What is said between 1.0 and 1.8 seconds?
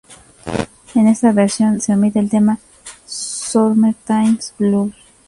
esta versión